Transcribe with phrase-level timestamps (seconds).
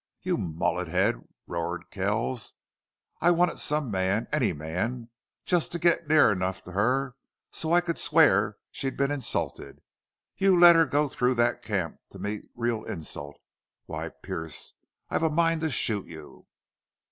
[0.23, 2.55] "You mullet head!" roared Kells.
[3.21, 5.09] "I wanted some man any man
[5.45, 7.15] to get just near enough to her
[7.51, 9.79] so I could swear she'd been insulted.
[10.35, 13.39] You let her go through that camp to meet real insult!...
[13.85, 14.09] Why!
[14.09, 14.73] Pearce,
[15.11, 16.47] I've a mind to shoot you!"